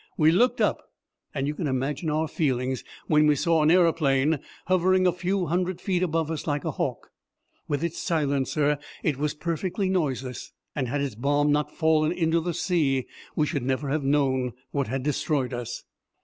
[0.17, 0.87] We looked up,
[1.31, 5.79] and you can imagine our feelings when we saw an aeroplane hovering a few hundred
[5.79, 7.11] feet above us like a hawk.
[7.67, 12.55] With its silencer, it was perfectly noiseless, and had its bomb not fallen into the
[12.55, 15.83] sea we should never have known what had destroyed us.